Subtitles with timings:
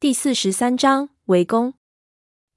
[0.00, 1.74] 第四十三章围攻。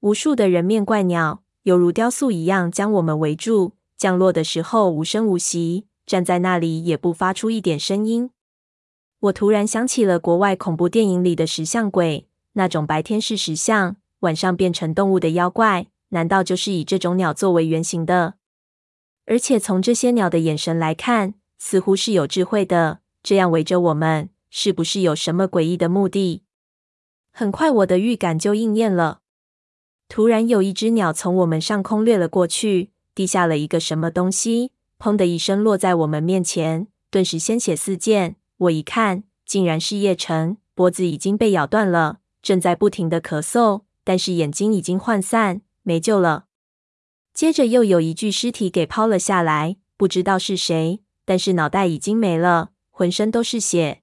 [0.00, 8.30] 无数的人面怪鸟犹如雕塑一样将我们围住，降落的时候无声无息，站在那里也不发出一点声音。
[9.20, 18.36] 我突然想起了国外恐怖电影里的石像鬼，那种白天是石像，晚上变成动物的妖怪，难道就是以这种鸟作为原型的？
[19.26, 26.43] 而且从这些鸟的眼神来看，似乎是有智慧的，这样围着我们，是不是有什么诡异的目的？
[27.36, 29.18] 很快，我的预感就应验了。
[30.08, 34.70] 突然，有一只鸟从我们上空掠了过去，滴下了一个什么东西，
[35.00, 38.36] 砰的一声落在我们面前，顿时鲜血四溅。
[38.58, 46.44] 我一看，竟然是叶晨，脖子已经被咬断了，正在不停的咳嗽，但是眼睛已经涣散，没救了。
[47.32, 54.02] 接着又有一具尸体给抛了下来，不知道是谁，但是脑袋已经没了，浑身都是血。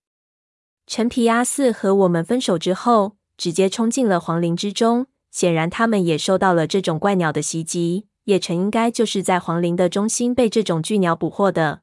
[0.86, 8.06] 陈皮阿四和我们分手之后，直接冲进了皇陵之中，显然他们也受到了这种怪鸟的袭击。
[8.26, 11.82] 叶晨应该就是在皇陵的中心被这种巨鸟捕获的。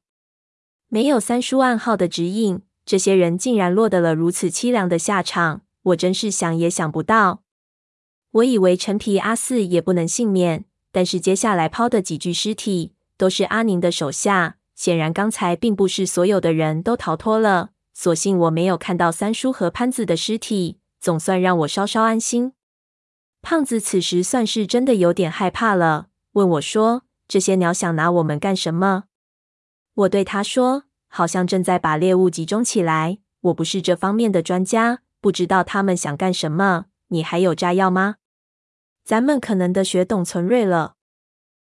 [0.86, 7.42] 没有三叔暗号的指引，这些人竟然落得了如此凄凉的下场，我真是想也想不到。
[8.30, 17.70] 我以为陈皮阿四也不能幸免，但是接下来抛的几具尸体都是阿宁的手下，显然刚才并不是所有的人都逃脱了。
[17.92, 20.77] 所幸我没有看到三叔和潘子的尸体。
[21.00, 22.52] 总算让我稍稍安心。
[23.41, 29.04] 胖子此时算是真的有点害怕了，问我说：“这些鸟想拿我们干什么？”
[29.94, 33.19] 我对他说：“好像正在把猎物集中起来。
[33.41, 36.86] 我不是这方面的专家，不知道他们想干什么。
[37.08, 38.16] 你还有炸药吗？
[39.04, 40.96] 咱们可能得学董存瑞了。”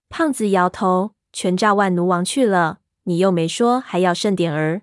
[0.09, 4.83] 胖子摇头：“全炸万奴王去了，你又没说还要剩点儿。”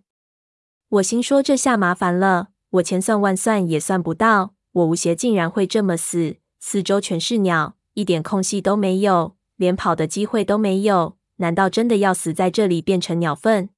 [0.89, 6.37] 我心说：“这下麻烦了。”我千算万算也算不到，我吴邪竟然会这么死。
[6.59, 11.17] 四周全是鸟，一点空隙都没有，连跑的机会都没有。
[11.37, 13.69] 难道真的要死在这里，变成鸟粪？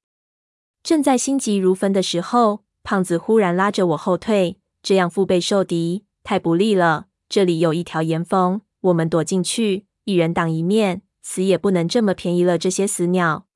[0.81, 7.07] 正在心急如焚的时候，胖子忽然拉着我后退，这样腹背受敌，太不利了。
[7.27, 13.47] 这里有一条岩缝，我们躲进去，一人挡一面，死也不能这么便宜了这些死鸟。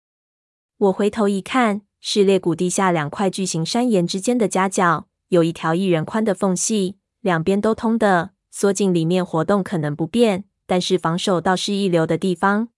[0.77, 5.05] 我回头一看，是裂谷地下两块巨型山岩之间的夹角。
[5.29, 12.69] 有一条一人宽的缝隙，两边都通的，缩进里面活动可能不便，但是防守倒是一流的地方。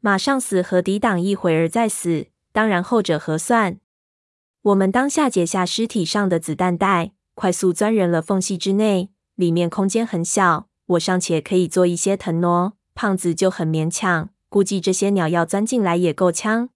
[0.00, 3.78] 马上死和抵挡一会儿再死，当然后者合算。
[4.62, 9.10] 我们当下解下尸体上的子弹袋，快速钻入了缝隙之内。
[9.36, 14.30] 里面空间很小，我尚且可以做一些腾挪，胖子就很勉强。
[14.48, 16.70] 估计这些鸟要钻进来也够呛。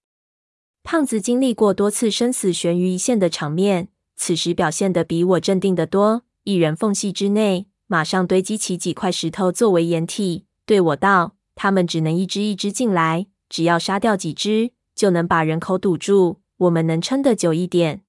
[0.82, 3.88] 胖子经历过多次生死悬于一线的场面。
[4.16, 6.22] 此时表现得比我镇定得多。
[6.44, 18.02] 一人缝隙之内，马上堆积起几块石头作为掩体，对我道：“他们只能一只一只进来，只要杀掉几只，就能把人口堵住，我们能撑得久一点。”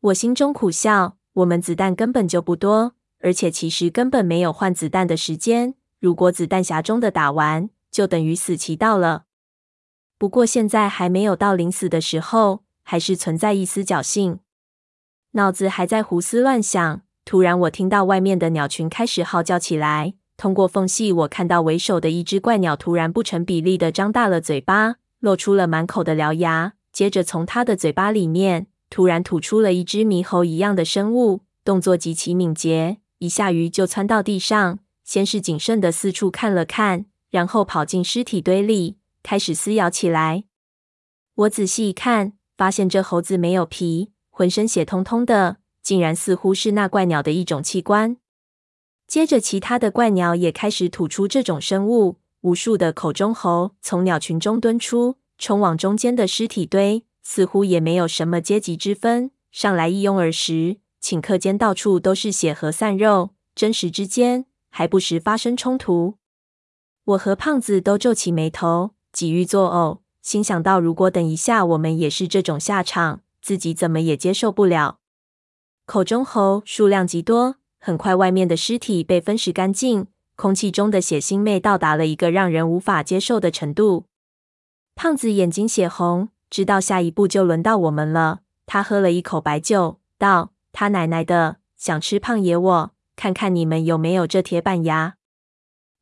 [0.00, 5.74] 我心中苦笑，我们子弹根本就不多，而且其实根本没有换子弹的时间。
[6.00, 9.26] 如果子弹匣中的打完，就等于死期到了。
[10.18, 14.40] 不过现在还没有到临死的时候，还是存在一丝侥幸。
[15.32, 20.14] 脑子还在胡思乱想，突然我听到外面的鸟群开始号叫起来。
[20.36, 26.74] 通过缝隙，我看到为首的一只怪鸟突然不成比例地张大了嘴巴，露出了满口的獠牙。
[26.92, 34.80] 接着，从它的嘴巴里面突然吐出了一只猕猴一样的生物，动作极其敏捷，一下鱼就窜到地上。
[35.04, 40.44] 先是谨慎地四处看了看，然后跑进尸体堆里，开始撕咬起来。
[41.34, 44.11] 我仔细一看，发现这猴子没有皮。
[44.34, 48.16] 浑身血通通的，竟然似乎是那怪鸟的一种器官。
[49.06, 60.78] 接着，其他的怪鸟也开始吐出这种生物，无数的口中猴从鸟群中蹲出，冲往中间的尸体堆，似乎也没有什么阶级之分，上来一拥而食。
[61.02, 66.14] 顷刻间，到处都是血和散肉，真实之间还不时发生冲突。
[67.04, 73.20] 我和胖子都皱起眉头，几欲作呕，心想到如果等一下我们也是这种下场。
[73.42, 75.00] 自己怎么也接受不了。
[75.84, 80.06] 口中猴数量极多，很快外面的尸体被分食干净，
[80.36, 84.06] 空气中的血腥味到达了一个让人无法接受的程度。
[84.94, 88.40] 胖子眼睛血红，知道下一步就轮到我们了。
[88.64, 95.16] 他喝了一口白酒，道：“他奶奶的，想吃胖爷我，看看你们有没有这铁板牙。”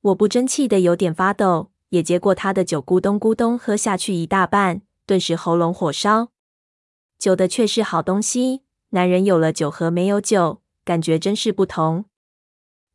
[0.03, 6.29] 我不争气的有点发抖，也接过他的酒，咕咚咕咚喝下去一大半，顿时喉咙火烧。
[7.21, 12.07] 酒的确是好东西，男人有了酒和没有酒，感觉真是不同。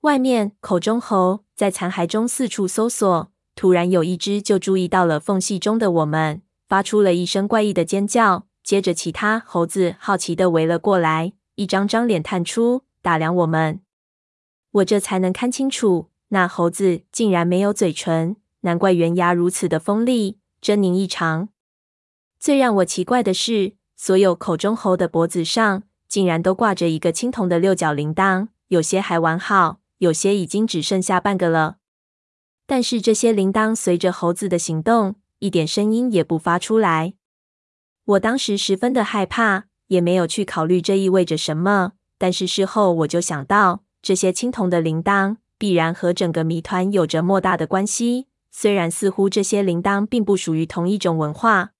[0.01, 8.47] 外面，口中猴在残骸中四处搜索，突然有一只就注意到了缝隙中的我们，发出了一声怪异的尖叫。
[8.63, 13.81] 接着，其他猴子好奇地围了过来，一张张脸探出，打量我们。
[14.71, 21.49] 我这才能看清楚，那猴子竟然没有嘴唇，难怪圆牙如此的锋利，狰狞异常。
[22.39, 29.79] 最让我奇怪的是，所有口中猴的脖子上竟然都挂着一个青铜的六角铃铛，有些还完好。
[29.99, 31.77] 有些已经只剩下半个了，
[32.67, 37.13] 但是这些铃铛随着猴子的行动，一点声音也不发出来。
[38.03, 41.93] 我当时十分的害怕，也没有去考虑这意味着什么。
[42.17, 48.27] 但是事后我就想到，这些青铜的铃铛必然和整个谜团有着莫大的关系。
[48.51, 51.71] 虽然似乎这些铃铛并不属于同一种文化。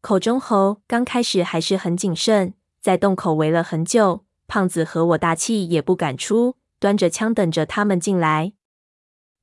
[0.00, 6.56] 口中猴刚开始还是很谨慎，在洞口围了很久，胖子和我大气也不敢出。
[6.78, 8.52] 端着枪等着他们进来。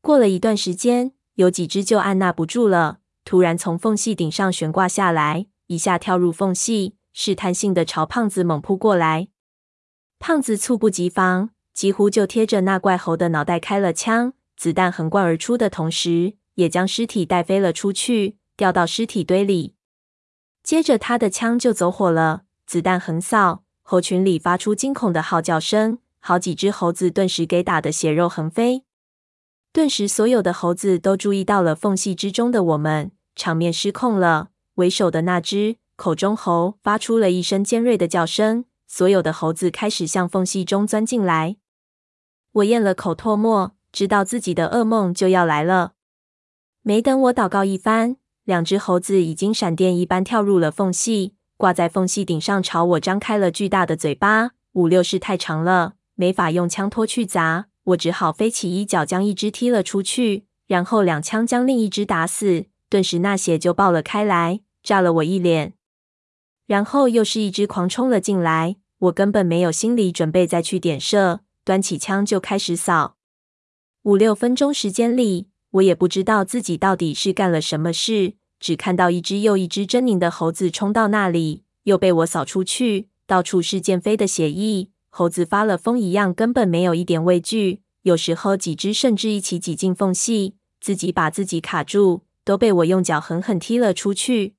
[0.01, 9.29] 过了一段时间，有几只就按捺不住了，突然从缝隙顶上悬挂下来，一下跳入缝隙，试探性的朝胖子猛扑过来。
[10.19, 19.73] 胖子猝不及防，几乎就贴着那怪猴的脑袋开了枪，子弹横贯而出的同时，也将尸体带飞了出去，掉到尸体堆里。
[20.63, 25.99] 接着他的枪就走火了，子弹横扫，猴群里发出惊恐的号叫声。
[26.25, 28.85] 好几只猴子顿时给打得血肉横飞，
[29.73, 34.51] 顿时所有的猴子都注意到了缝隙之中的我们，场面失控了。
[34.75, 41.57] 为首的那只口中猴发出了一声尖锐的叫声，所有的猴子开始向缝隙中钻进来。
[42.53, 45.95] 我咽了口唾沫，知道自己的噩梦就要来了。
[46.83, 54.51] 没等我祷告一番，两只猴子已经闪电一般跳入了缝隙，挂在缝隙顶上，朝我张开了巨大的嘴巴。
[54.73, 55.93] 五六式太长了。
[56.15, 62.65] 没法用枪托去砸，我只好飞起一脚将一只踢了出去，然后两枪将另一只打死。
[62.87, 65.73] 顿时那血就爆了开来，炸了我一脸。
[66.67, 73.15] 然后又是一只狂冲了进来，我根本没有心理准备再去点射，端起枪就开始扫。
[74.03, 84.89] 五六分钟时间里，我也不知道自己到底是干了什么事，只看到一只又一只狰狞的猴子冲到那里，又被我扫出去，到处是溅飞的血液。
[85.09, 87.81] 猴子发了疯一样，根本没有一点畏惧。
[88.03, 94.55] 有时候几只甚至一起挤进缝隙，自己把自己卡住，都被我用脚狠狠踢了出去。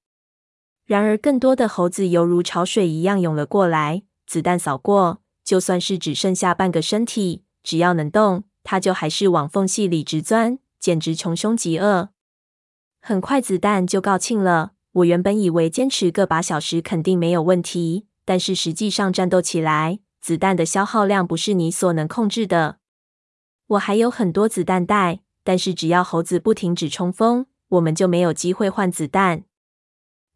[0.87, 4.03] 然而，更多的猴子犹如潮水一样涌了过来。
[4.27, 12.11] 子弹扫过，就算是只剩下半个身体，只要能动，它就还是往缝隙里直钻，简直穷凶极恶。
[13.01, 14.73] 很快，子弹就告罄了。
[14.93, 22.81] 我原本以为坚持个把小时肯定没有问题，但是实际上战斗起来，子弹的消耗量不是你所能控制的。
[23.69, 29.45] 我还有很多子弹袋，但是只要猴子不停止冲锋，我们就没有机会换子弹。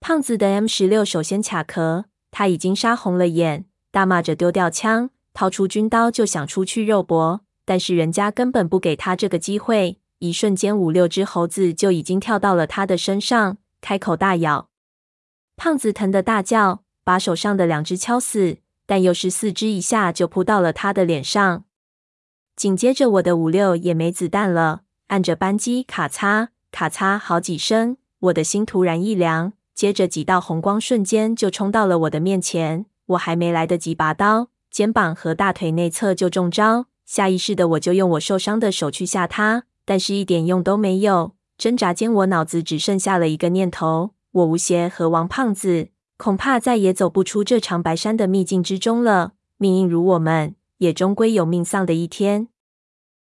[0.00, 10.00] 胖子的 M 十六首先卡壳，他已经杀红了眼，大骂着丢掉枪，掏出军刀就想出去肉搏，但是人家根本不给他这个机会。
[10.18, 14.68] 一瞬间，五六只猴子就已经跳到了他的身上，开口大咬。
[15.56, 18.58] 胖子疼得大叫，把手上的两只敲死。
[18.90, 21.66] 但又是四肢一下就扑到了他的脸上，
[22.56, 29.52] 紧接着我的五六也没子弹了，按着扳机，咔嚓咔嚓好几声，我的心突然一凉。
[29.74, 41.32] 接着几道红光瞬间就冲到了我的面前，我还没来得及拔刀，肩膀和大腿内侧就中招，下意识的我就用我受伤的手去吓他，但是一点用都没有。
[41.56, 45.88] 挣扎间，我脑子只剩下了一个念头：我吴邪和王胖子。
[46.18, 49.32] 恐怕再也走不出这长白山的秘境之中了。
[49.56, 52.48] 命运如我们，也终归有命丧的一天。